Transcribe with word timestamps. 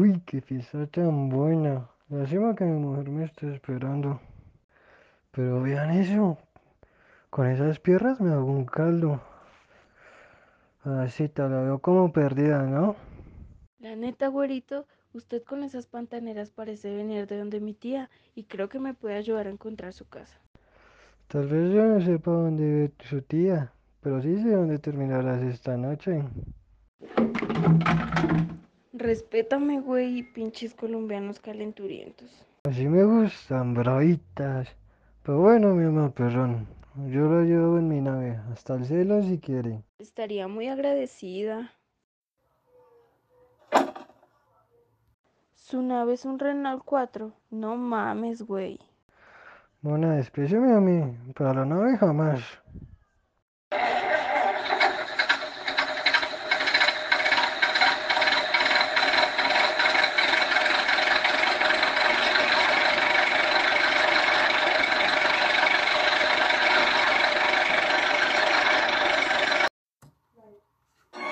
Uy, 0.00 0.18
qué 0.24 0.40
fiesta 0.40 0.86
tan 0.86 1.28
buena. 1.28 1.86
Lástima 2.08 2.54
que 2.54 2.64
mi 2.64 2.80
mujer 2.80 3.10
me 3.10 3.24
esté 3.24 3.52
esperando. 3.52 4.18
Pero 5.30 5.60
vean 5.60 5.90
eso. 5.90 6.38
Con 7.28 7.46
esas 7.48 7.78
piernas 7.80 8.18
me 8.18 8.32
hago 8.32 8.46
un 8.46 8.64
caldo. 8.64 9.20
Así 10.84 11.28
te 11.28 11.42
la 11.42 11.60
veo 11.60 11.80
como 11.80 12.10
perdida, 12.14 12.62
¿no? 12.62 12.96
La 13.78 13.94
neta, 13.94 14.28
güerito, 14.28 14.86
usted 15.12 15.42
con 15.44 15.64
esas 15.64 15.86
pantaneras 15.86 16.50
parece 16.50 16.96
venir 16.96 17.26
de 17.26 17.36
donde 17.36 17.60
mi 17.60 17.74
tía 17.74 18.08
y 18.34 18.44
creo 18.44 18.70
que 18.70 18.78
me 18.78 18.94
puede 18.94 19.16
ayudar 19.16 19.48
a 19.48 19.50
encontrar 19.50 19.92
su 19.92 20.08
casa. 20.08 20.40
Tal 21.26 21.46
vez 21.46 21.74
yo 21.74 21.84
no 21.84 22.00
sepa 22.00 22.30
dónde 22.30 22.64
vive 22.64 22.92
su 23.04 23.20
tía, 23.20 23.70
pero 24.00 24.22
sí 24.22 24.40
sé 24.40 24.50
dónde 24.50 24.78
terminarás 24.78 25.42
esta 25.42 25.76
noche. 25.76 26.24
Respétame, 29.00 29.80
güey, 29.80 30.22
pinches 30.22 30.74
colombianos 30.74 31.40
calenturientos. 31.40 32.28
Así 32.64 32.86
me 32.86 33.02
gustan, 33.02 33.72
bravitas. 33.72 34.68
Pero 35.22 35.38
bueno, 35.40 35.74
mi 35.74 35.86
amor, 35.86 36.12
perrón. 36.12 36.68
Yo 37.08 37.22
lo 37.22 37.42
llevo 37.42 37.78
en 37.78 37.88
mi 37.88 38.02
nave, 38.02 38.38
hasta 38.52 38.74
el 38.74 38.84
cielo 38.84 39.22
si 39.22 39.38
quiere. 39.38 39.82
Estaría 39.98 40.48
muy 40.48 40.68
agradecida. 40.68 41.72
Su 45.54 45.80
nave 45.80 46.12
es 46.12 46.26
un 46.26 46.38
Renault 46.38 46.82
4. 46.84 47.32
No 47.52 47.76
mames, 47.76 48.42
güey. 48.42 48.80
Mona, 49.80 50.16
despreciame 50.16 50.74
a 50.74 50.80
mí, 50.80 51.16
para 51.34 51.54
la 51.54 51.64
nave 51.64 51.96
jamás. 51.96 52.42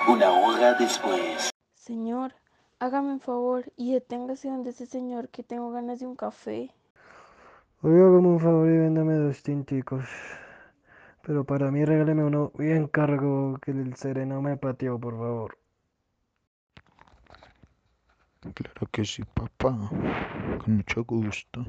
Una 0.08 0.30
hora 0.30 0.67
después. 0.78 1.50
Señor, 1.74 2.34
hágame 2.78 3.12
un 3.12 3.20
favor 3.20 3.72
y 3.76 3.92
deténgase 3.92 4.48
donde 4.48 4.70
ese 4.70 4.86
señor 4.86 5.28
que 5.28 5.42
tengo 5.42 5.70
ganas 5.70 6.00
de 6.00 6.06
un 6.06 6.16
café. 6.16 6.70
Oiga, 7.82 8.06
como 8.06 8.30
un 8.30 8.40
favor 8.40 8.68
y 8.68 8.76
véndame 8.76 9.14
dos 9.14 9.42
tinticos. 9.42 10.08
Pero 11.22 11.44
para 11.44 11.70
mí 11.70 11.84
regáleme 11.84 12.24
uno 12.24 12.52
bien 12.56 12.88
cargo 12.88 13.58
que 13.60 13.72
el 13.72 13.94
sereno 13.96 14.40
me 14.40 14.56
pateó, 14.56 14.98
por 14.98 15.18
favor. 15.18 15.58
Claro 18.54 18.88
que 18.90 19.04
sí, 19.04 19.22
papá. 19.24 19.76
Con 20.64 20.76
mucho 20.76 21.04
gusto. 21.04 21.64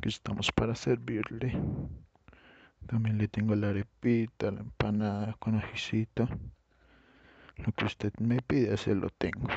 Que 0.00 0.08
estamos 0.08 0.50
para 0.52 0.74
servirle. 0.74 1.56
También 2.86 3.18
le 3.18 3.28
tengo 3.28 3.54
la 3.54 3.68
arepita, 3.68 4.50
la 4.50 4.60
empanada 4.60 5.36
con 5.38 5.54
ajicito. 5.54 6.28
Lo 7.64 7.72
que 7.72 7.84
usted 7.84 8.12
me 8.18 8.40
pide, 8.40 8.76
se 8.76 8.94
lo 8.94 9.10
tengo. 9.10 9.48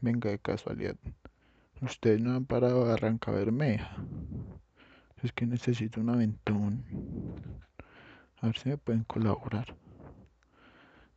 Venga 0.00 0.30
de 0.30 0.38
casualidad. 0.38 0.96
Ustedes 1.82 2.20
no 2.20 2.34
han 2.34 2.46
parado 2.46 2.84
de 2.84 2.90
Barranca 2.90 3.30
Bermeja. 3.30 3.96
Es 5.22 5.32
que 5.32 5.46
necesito 5.46 6.00
un 6.00 6.10
aventón. 6.10 6.84
A 8.40 8.46
ver 8.46 8.58
si 8.58 8.70
me 8.70 8.78
pueden 8.78 9.04
colaborar. 9.04 9.76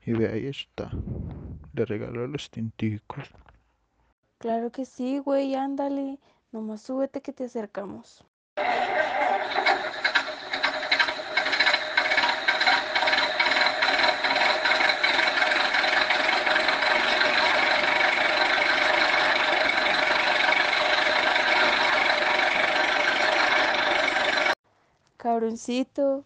Y 0.06 0.12
ve, 0.12 0.28
ahí 0.28 0.48
está. 0.48 0.92
Le 1.73 1.86
regalo 1.86 2.28
los 2.28 2.50
tinticos. 2.50 3.30
Claro 4.38 4.72
que 4.72 4.86
sí, 4.86 5.19
güey, 5.19 5.56
ándale. 5.56 6.19
Nomás 6.52 6.81
súbete 6.81 7.22
que 7.22 7.31
te 7.31 7.46
acercamos. 7.46 8.25
Cabroncito, 25.23 26.25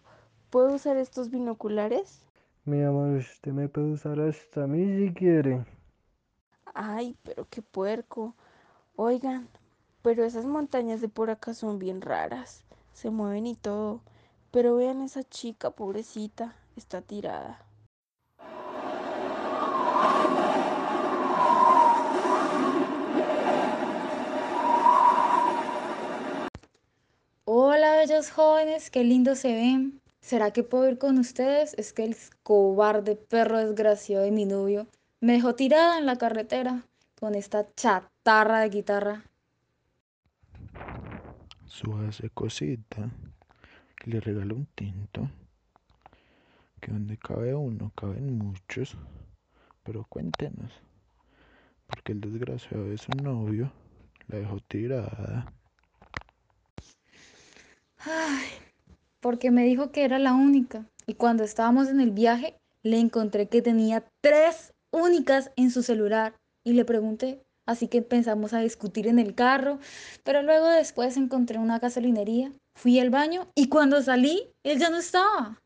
¿puedo 0.50 0.74
usar 0.74 0.96
estos 0.96 1.30
binoculares? 1.30 2.26
Mi 2.64 2.82
amor, 2.82 3.16
usted 3.18 3.52
me 3.52 3.68
puede 3.68 3.92
usar 3.92 4.20
hasta 4.20 4.64
a 4.64 4.66
mí 4.66 4.84
si 5.08 5.14
quiere. 5.14 5.64
Ay, 6.74 7.16
pero 7.22 7.46
qué 7.50 7.62
puerco. 7.62 8.34
Oigan, 8.96 9.48
pero 10.02 10.24
esas 10.24 10.46
montañas 10.46 11.00
de 11.00 11.08
por 11.08 11.30
acá 11.30 11.54
son 11.54 11.78
bien 11.78 12.00
raras. 12.00 12.64
Se 12.92 13.10
mueven 13.10 13.46
y 13.46 13.54
todo. 13.54 14.00
Pero 14.50 14.76
vean 14.76 15.02
esa 15.02 15.22
chica, 15.24 15.70
pobrecita, 15.70 16.56
está 16.76 17.02
tirada. 17.02 17.67
Hola, 27.78 27.94
bellos 27.94 28.32
jóvenes, 28.32 28.90
qué 28.90 29.04
lindo 29.04 29.36
se 29.36 29.54
ven. 29.54 30.00
¿Será 30.18 30.50
que 30.50 30.64
puedo 30.64 30.90
ir 30.90 30.98
con 30.98 31.16
ustedes? 31.16 31.74
Es 31.74 31.92
que 31.92 32.02
el 32.02 32.16
cobarde 32.42 33.14
perro 33.14 33.58
desgraciado 33.58 34.24
de 34.24 34.32
mi 34.32 34.46
novio 34.46 34.88
me 35.20 35.34
dejó 35.34 35.54
tirada 35.54 35.96
en 35.96 36.04
la 36.04 36.16
carretera 36.16 36.82
con 37.20 37.36
esta 37.36 37.72
chatarra 37.76 38.58
de 38.62 38.70
guitarra. 38.70 39.22
Súbase 41.66 42.30
cosita. 42.30 43.10
Le 44.06 44.18
regalo 44.18 44.56
un 44.56 44.66
tinto. 44.74 45.30
Que 46.80 46.90
donde 46.90 47.16
cabe 47.16 47.54
uno, 47.54 47.92
caben 47.94 48.38
muchos. 48.38 48.96
Pero 49.84 50.04
cuéntenos. 50.08 50.72
Porque 51.86 52.10
el 52.10 52.20
desgraciado 52.22 52.86
de 52.86 52.98
su 52.98 53.12
novio 53.22 53.70
la 54.26 54.38
dejó 54.38 54.58
tirada. 54.66 55.52
Ay, 57.98 58.46
porque 59.20 59.50
me 59.50 59.64
dijo 59.64 59.90
que 59.90 60.04
era 60.04 60.18
la 60.18 60.34
única. 60.34 60.86
Y 61.06 61.14
cuando 61.14 61.42
estábamos 61.44 61.88
en 61.88 62.00
el 62.00 62.10
viaje, 62.10 62.58
le 62.82 62.98
encontré 62.98 63.48
que 63.48 63.62
tenía 63.62 64.04
tres 64.20 64.72
únicas 64.90 65.50
en 65.56 65.70
su 65.70 65.82
celular. 65.82 66.34
Y 66.64 66.74
le 66.74 66.84
pregunté, 66.84 67.42
así 67.66 67.88
que 67.88 67.98
empezamos 67.98 68.52
a 68.52 68.60
discutir 68.60 69.08
en 69.08 69.18
el 69.18 69.34
carro. 69.34 69.78
Pero 70.22 70.42
luego 70.42 70.68
después 70.68 71.16
encontré 71.16 71.58
una 71.58 71.78
gasolinería, 71.78 72.52
fui 72.74 73.00
al 73.00 73.10
baño 73.10 73.48
y 73.54 73.68
cuando 73.68 74.00
salí, 74.02 74.52
él 74.62 74.78
ya 74.78 74.90
no 74.90 74.98
estaba. 74.98 75.60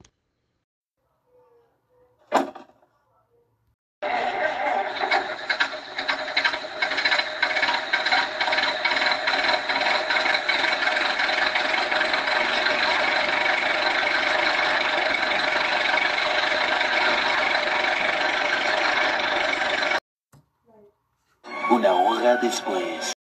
Una 21.70 22.40
después. 22.62 23.12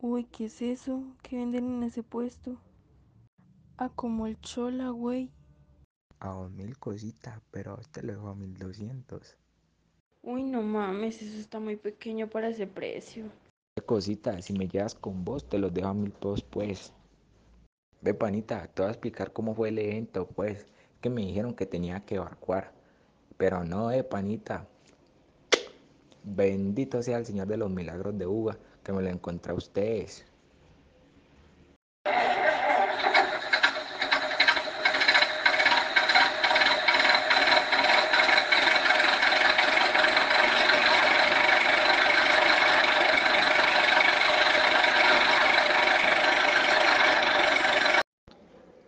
Uy, 0.00 0.24
¿qué 0.24 0.46
es 0.46 0.62
eso? 0.62 1.02
¿Qué 1.22 1.36
venden 1.36 1.76
en 1.76 1.82
ese 1.82 2.02
puesto? 2.02 2.56
Ah, 3.76 3.90
como 3.94 4.26
el 4.26 4.40
chola, 4.40 4.90
güey. 4.90 5.30
A 6.20 6.30
dos 6.30 6.50
mil 6.50 6.78
cositas, 6.78 7.40
pero 7.50 7.76
a 7.76 7.80
este 7.80 8.02
le 8.02 8.12
dejo 8.12 8.28
a 8.28 8.34
mil 8.34 8.56
doscientos. 8.56 9.36
Uy, 10.22 10.42
no 10.42 10.62
mames, 10.62 11.22
eso 11.22 11.38
está 11.38 11.60
muy 11.60 11.76
pequeño 11.76 12.28
para 12.28 12.48
ese 12.48 12.66
precio. 12.66 13.24
Qué 13.76 13.84
cosita, 13.84 14.40
si 14.42 14.52
me 14.52 14.68
llevas 14.68 14.94
con 14.94 15.24
vos, 15.24 15.48
te 15.48 15.58
los 15.58 15.72
dejo 15.72 15.88
a 15.88 15.94
mil 15.94 16.12
pesos, 16.12 16.42
pues. 16.42 16.92
Ve, 18.02 18.14
panita, 18.14 18.66
te 18.68 18.82
voy 18.82 18.88
a 18.88 18.92
explicar 18.92 19.32
cómo 19.32 19.54
fue 19.54 19.70
el 19.70 19.78
evento, 19.78 20.26
pues. 20.26 20.66
Que 21.00 21.08
me 21.08 21.22
dijeron 21.22 21.54
que 21.54 21.64
tenía 21.64 22.04
que 22.04 22.16
evacuar. 22.16 22.79
Pero 23.40 23.64
no, 23.64 23.90
eh, 23.90 24.04
panita. 24.04 24.66
Bendito 26.22 27.02
sea 27.02 27.18
el 27.18 27.26
Señor 27.26 27.46
de 27.48 27.56
los 27.56 27.70
milagros 27.70 28.16
de 28.18 28.26
Uva, 28.26 28.56
que 28.84 28.92
me 28.92 29.02
lo 29.02 29.08
encontré 29.08 29.52
a 29.52 29.56
ustedes. 29.56 30.24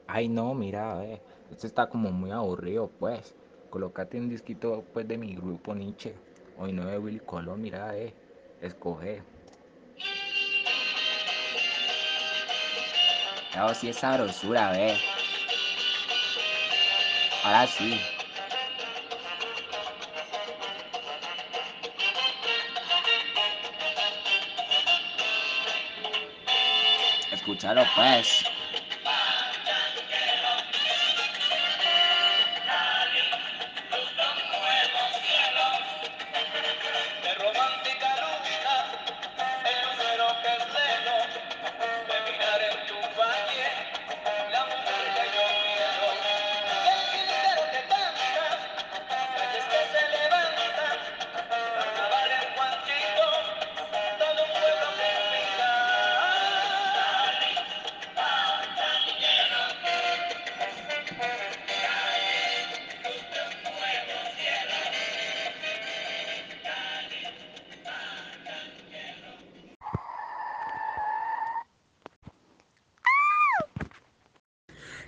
Ay, 0.06 0.28
no, 0.28 0.54
mira, 0.54 1.04
eh, 1.04 1.20
Este 1.50 1.66
está 1.66 1.88
como 1.88 2.10
muy 2.12 2.30
aburrido, 2.30 2.88
pues. 2.98 3.34
Colócate 3.72 4.18
un 4.18 4.28
disquito, 4.28 4.84
pues, 4.92 5.08
de 5.08 5.16
mi 5.16 5.34
grupo 5.34 5.74
Nietzsche. 5.74 6.14
Hoy 6.58 6.74
no 6.74 6.84
de 6.84 6.98
Willy 6.98 7.20
Colón, 7.20 7.62
mira, 7.62 7.96
eh. 7.96 8.12
Escoge. 8.60 9.22
No, 13.56 13.74
sí 13.74 13.88
es 13.88 13.96
sabrosura, 13.96 14.72
ve. 14.72 14.94
Ahora 17.44 17.66
sí. 17.66 17.98
Escúchalo, 27.32 27.84
pues. 27.96 28.44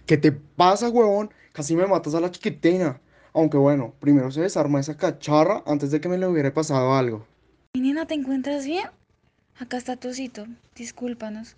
¿Qué 0.07 0.19
te 0.19 0.33
pasa, 0.33 0.91
huevón? 0.91 1.33
Casi 1.53 1.75
me 1.75 1.87
matas 1.87 2.15
a 2.15 2.21
la 2.21 2.31
chiquitina. 2.31 3.01
Aunque 3.33 3.57
bueno, 3.57 3.95
primero 4.01 4.31
se 4.31 4.43
desarma 4.43 4.81
esa 4.81 4.99
cacharra 4.99 5.63
antes 5.67 5.91
de 5.91 6.01
que 6.01 6.11
me 6.11 6.19
le 6.19 6.27
hubiera 6.27 6.53
pasado 6.53 6.93
algo. 6.93 7.27
Mi 7.75 7.81
nena, 7.81 8.07
¿te 8.07 8.13
encuentras 8.13 8.67
bien? 8.67 8.91
Acá 9.59 9.79
está 9.79 9.97
tu 9.97 10.09
osito. 10.09 10.47
Discúlpanos. 10.75 11.57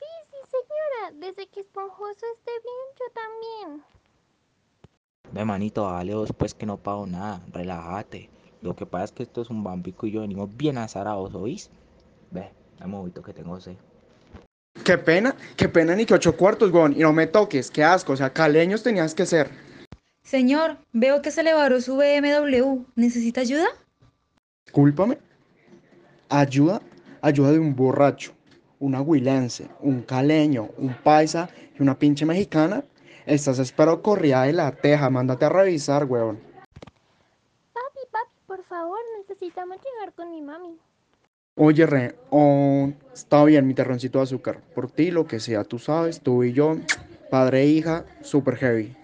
Sí, 0.00 0.06
sí, 0.30 0.36
señora. 0.50 1.26
Desde 1.26 1.46
que 1.46 1.60
Esponjoso 1.60 2.26
esté 2.36 2.50
bien, 2.64 2.86
yo 2.98 3.04
también. 3.14 3.84
Ve, 5.30 5.44
manito, 5.44 5.84
dale 5.84 6.16
vos, 6.16 6.32
pues, 6.36 6.54
que 6.54 6.66
no 6.66 6.78
pago 6.78 7.06
nada. 7.06 7.40
Relájate. 7.52 8.30
Lo 8.62 8.74
que 8.74 8.84
pasa 8.84 9.04
es 9.04 9.12
que 9.12 9.22
esto 9.22 9.42
es 9.42 9.50
un 9.50 9.62
bambico 9.62 10.08
y 10.08 10.10
yo 10.10 10.22
venimos 10.22 10.56
bien 10.56 10.76
azarados, 10.76 11.32
¿oís? 11.36 11.70
Ve, 12.32 12.50
dame 12.80 12.96
un 12.96 13.12
que 13.12 13.32
tengo 13.32 13.60
sed. 13.60 13.76
Qué 14.84 14.98
pena, 14.98 15.34
qué 15.56 15.68
pena 15.68 15.94
ni 15.94 16.06
que 16.06 16.14
ocho 16.14 16.36
cuartos, 16.36 16.70
huevón. 16.70 16.94
Y 16.94 17.00
no 17.00 17.12
me 17.12 17.26
toques, 17.26 17.70
qué 17.70 17.84
asco. 17.84 18.12
O 18.12 18.16
sea, 18.16 18.30
caleños 18.30 18.82
tenías 18.82 19.14
que 19.14 19.26
ser. 19.26 19.50
Señor, 20.22 20.76
veo 20.92 21.22
que 21.22 21.30
se 21.30 21.42
le 21.42 21.54
varó 21.54 21.80
su 21.80 21.96
BMW. 21.96 22.84
¿Necesita 22.94 23.40
ayuda? 23.40 23.66
Discúlpame. 24.66 25.18
Ayuda, 26.28 26.82
ayuda 27.22 27.52
de 27.52 27.58
un 27.58 27.74
borracho, 27.74 28.32
un 28.78 28.94
aguilense, 28.94 29.68
un 29.80 30.02
caleño, 30.02 30.68
un 30.76 30.94
paisa 30.94 31.48
y 31.78 31.82
una 31.82 31.98
pinche 31.98 32.26
mexicana. 32.26 32.84
Estás 33.24 33.58
espero 33.58 34.02
corrida 34.02 34.42
de 34.42 34.52
la 34.52 34.72
teja. 34.72 35.08
Mándate 35.08 35.46
a 35.46 35.48
revisar, 35.48 36.04
huevón. 36.04 36.38
Papi, 37.72 38.00
papi, 38.10 38.30
por 38.46 38.62
favor, 38.64 38.98
necesitamos 39.18 39.78
llegar 39.78 40.12
con 40.14 40.30
mi 40.30 40.42
mami. 40.42 40.78
Oye, 41.56 41.86
Re, 41.86 42.14
oh, 42.30 42.92
está 43.18 43.44
bien 43.44 43.66
mi 43.66 43.74
terroncito 43.74 44.18
de 44.18 44.24
azúcar. 44.24 44.60
Por 44.74 44.90
ti, 44.90 45.10
lo 45.10 45.26
que 45.26 45.40
sea, 45.40 45.64
tú 45.64 45.78
sabes, 45.78 46.20
tú 46.20 46.44
y 46.44 46.52
yo, 46.52 46.76
padre 47.30 47.62
e 47.62 47.66
hija, 47.66 48.04
super 48.22 48.56
heavy. 48.56 48.94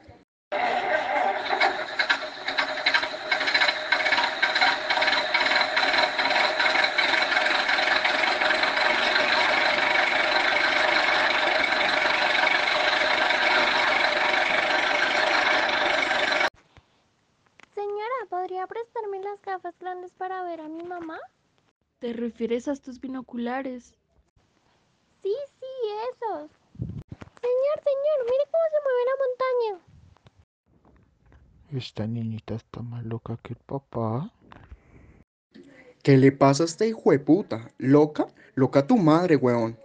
Señora, 17.74 18.18
¿podría 18.30 18.66
prestarme 18.66 19.18
las 19.20 19.42
gafas 19.42 19.74
grandes 19.80 20.12
para 20.12 20.44
ver 20.44 20.60
a 20.60 20.68
mi 20.68 20.84
mamá? 20.84 21.18
¿Te 21.98 22.12
refieres 22.12 22.68
a 22.68 22.72
estos 22.72 23.00
binoculares? 23.00 23.94
Sí, 25.24 25.34
sí, 25.58 25.66
esos. 26.12 26.50
Señor, 26.76 27.76
señor, 27.82 28.18
mire 28.24 28.44
cómo 28.50 28.64
se 28.70 28.78
mueve 28.84 29.02
la 29.08 29.16
montaña. 29.24 29.80
Esta 31.72 32.06
niñita 32.06 32.54
está 32.56 32.82
más 32.82 33.06
loca 33.06 33.38
que 33.42 33.54
el 33.54 33.58
papá. 33.60 34.30
¿Qué 36.02 36.18
le 36.18 36.30
pasa 36.30 36.64
a 36.64 36.66
este 36.66 36.88
hijo 36.88 37.10
de 37.10 37.20
puta? 37.20 37.72
¿Loca? 37.78 38.26
Loca 38.54 38.86
tu 38.86 38.98
madre, 38.98 39.36
weón. 39.36 39.78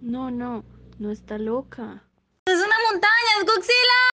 No, 0.00 0.30
no, 0.30 0.64
no 0.98 1.10
está 1.10 1.36
loca. 1.36 2.02
¡Es 2.46 2.54
una 2.58 2.76
montaña! 2.90 3.32
¡Es 3.38 3.46
Godzilla! 3.46 4.09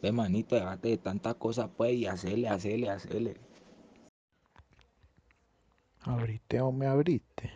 Ve, 0.00 0.12
manito, 0.12 0.54
déjate 0.54 0.88
de 0.88 0.98
tanta 0.98 1.34
cosa, 1.34 1.68
pues, 1.68 1.92
y 1.92 2.06
hacele, 2.06 2.48
hacele, 2.48 2.88
hacele. 2.90 3.36
Abrite 6.02 6.60
o 6.60 6.70
me 6.70 6.86
abrite. 6.86 7.52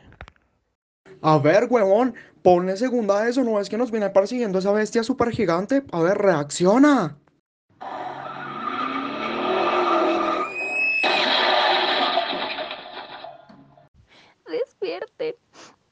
A 1.22 1.38
ver, 1.38 1.68
huevón, 1.70 2.14
ponle 2.42 2.76
segunda 2.76 3.22
a 3.22 3.28
eso, 3.28 3.44
¿no 3.44 3.60
es 3.60 3.68
que 3.68 3.78
nos 3.78 3.92
viene 3.92 4.10
persiguiendo 4.10 4.58
esa 4.58 4.72
bestia 4.72 5.04
súper 5.04 5.30
gigante? 5.30 5.84
A 5.92 6.00
ver, 6.00 6.18
reacciona. 6.18 7.16
Despierten. 14.48 15.36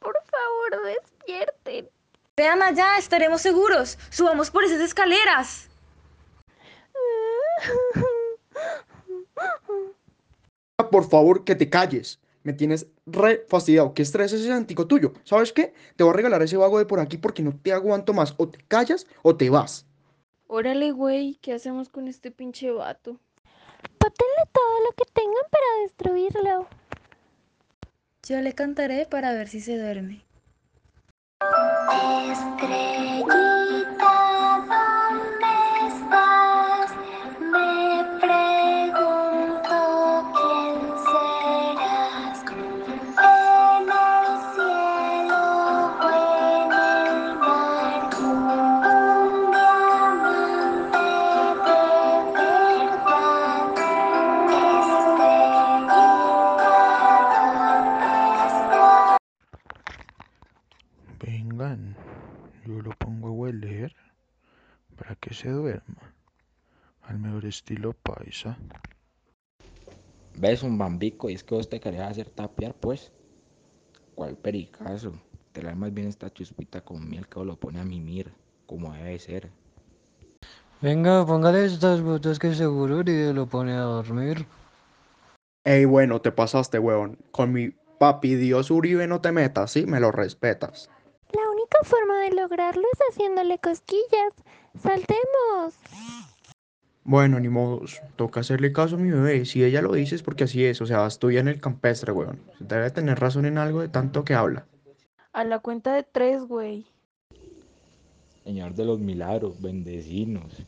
Por 0.00 0.16
favor, 0.24 0.84
despierten. 0.84 1.88
Vean 2.36 2.62
allá, 2.62 2.98
estaremos 2.98 3.40
seguros. 3.40 3.98
Subamos 4.10 4.50
por 4.50 4.64
esas 4.64 4.80
escaleras. 4.80 5.69
Por 11.00 11.08
favor, 11.08 11.44
que 11.44 11.54
te 11.54 11.70
calles. 11.70 12.20
Me 12.42 12.52
tienes 12.52 12.86
re 13.06 13.46
fastidiado. 13.48 13.94
¿Qué 13.94 14.02
estrés 14.02 14.34
es 14.34 14.42
ese 14.42 14.52
antico 14.52 14.86
tuyo? 14.86 15.14
¿Sabes 15.24 15.50
qué? 15.50 15.72
Te 15.96 16.04
voy 16.04 16.12
a 16.12 16.16
regalar 16.16 16.42
ese 16.42 16.58
vago 16.58 16.78
de 16.78 16.84
por 16.84 17.00
aquí 17.00 17.16
porque 17.16 17.42
no 17.42 17.58
te 17.58 17.72
aguanto 17.72 18.12
más. 18.12 18.34
O 18.36 18.50
te 18.50 18.58
callas 18.68 19.06
o 19.22 19.34
te 19.34 19.48
vas. 19.48 19.86
Órale, 20.46 20.92
güey, 20.92 21.38
¿qué 21.40 21.54
hacemos 21.54 21.88
con 21.88 22.06
este 22.06 22.30
pinche 22.30 22.70
vato? 22.70 23.12
Bótenle 23.98 24.44
todo 24.52 24.80
lo 24.84 24.92
que 24.94 25.04
tengan 25.14 25.44
para 25.50 25.64
destruirlo. 25.84 26.68
Yo 28.28 28.38
le 28.42 28.52
cantaré 28.52 29.06
para 29.06 29.32
ver 29.32 29.48
si 29.48 29.62
se 29.62 29.78
duerme. 29.78 30.22
Estrellita, 32.30 33.30
Yo 61.60 62.80
lo 62.80 62.90
pongo 62.96 63.28
a 63.28 63.32
hueler 63.32 63.94
para 64.96 65.14
que 65.16 65.34
se 65.34 65.50
duerma. 65.50 66.14
Al 67.02 67.18
mejor 67.18 67.44
estilo 67.44 67.92
paisa. 67.92 68.56
¿Ves 70.38 70.62
un 70.62 70.78
bambico? 70.78 71.28
Y 71.28 71.34
es 71.34 71.44
que 71.44 71.54
vos 71.54 71.68
te 71.68 71.78
querés 71.78 72.00
hacer 72.00 72.30
tapiar, 72.30 72.72
pues. 72.72 73.12
¿Cuál 74.14 74.36
pericazo? 74.36 75.12
Te 75.52 75.62
la 75.62 75.74
más 75.74 75.92
bien 75.92 76.08
esta 76.08 76.32
chuspita 76.32 76.80
con 76.80 77.06
miel 77.06 77.28
que 77.28 77.44
lo 77.44 77.56
pone 77.56 77.78
a 77.78 77.84
mimir, 77.84 78.32
como 78.64 78.94
debe 78.94 79.18
ser. 79.18 79.50
Venga, 80.80 81.26
póngale 81.26 81.66
estas 81.66 82.00
botas 82.00 82.38
que 82.38 82.54
seguro 82.54 82.98
Uribe 82.98 83.34
lo 83.34 83.46
pone 83.46 83.72
a 83.72 83.80
dormir. 83.80 84.46
Ey, 85.64 85.84
bueno, 85.84 86.22
te 86.22 86.32
pasaste, 86.32 86.78
huevón. 86.78 87.18
Con 87.32 87.52
mi 87.52 87.68
papi 87.98 88.34
Dios 88.36 88.70
Uribe 88.70 89.06
no 89.06 89.20
te 89.20 89.30
metas, 89.30 89.72
¿sí? 89.72 89.84
Me 89.84 90.00
lo 90.00 90.10
respetas. 90.10 90.88
La 91.70 91.78
única 91.78 91.96
forma 91.96 92.20
de 92.22 92.30
lograrlo 92.32 92.82
es 92.92 92.98
haciéndole 93.10 93.58
cosquillas. 93.58 94.32
Saltemos. 94.82 95.74
Bueno, 97.04 97.38
ni 97.38 97.48
modos. 97.48 98.00
Toca 98.16 98.40
hacerle 98.40 98.72
caso 98.72 98.96
a 98.96 98.98
mi 98.98 99.10
bebé. 99.10 99.44
Si 99.44 99.62
ella 99.62 99.80
lo 99.80 99.92
dice 99.92 100.16
es 100.16 100.22
porque 100.22 100.44
así 100.44 100.64
es. 100.64 100.80
O 100.80 100.86
sea, 100.86 101.06
estoy 101.06 101.38
en 101.38 101.48
el 101.48 101.60
campestre, 101.60 102.12
huevón. 102.12 102.40
Debe 102.58 102.90
tener 102.90 103.18
razón 103.20 103.46
en 103.46 103.58
algo 103.58 103.80
de 103.80 103.88
tanto 103.88 104.24
que 104.24 104.34
habla. 104.34 104.66
A 105.32 105.44
la 105.44 105.60
cuenta 105.60 105.94
de 105.94 106.02
tres, 106.02 106.42
güey. 106.42 106.86
Señor 108.44 108.74
de 108.74 108.84
los 108.84 108.98
milagros, 108.98 109.60
bendecinos. 109.62 110.66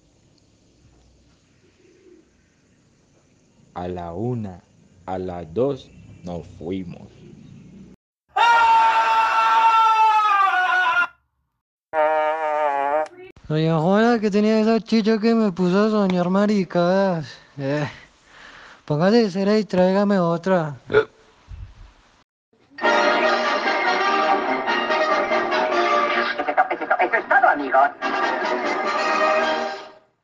A 3.74 3.88
la 3.88 4.12
una, 4.12 4.62
a 5.06 5.18
las 5.18 5.52
dos, 5.52 5.90
nos 6.22 6.46
fuimos. 6.46 7.21
Doña 13.52 13.78
Juana, 13.78 14.18
que 14.18 14.30
tenía 14.30 14.60
esa 14.60 14.80
chicha 14.80 15.18
que 15.18 15.34
me 15.34 15.52
puso 15.52 15.84
a 15.84 15.90
soñar 15.90 16.30
maricadas. 16.30 17.26
Eh, 17.58 17.86
póngale 18.86 19.30
cera 19.30 19.58
y 19.58 19.64
tráigame 19.64 20.18
otra. 20.18 20.76
Eso 20.88 21.11